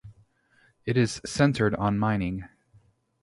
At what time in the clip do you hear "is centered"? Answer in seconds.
0.97-1.75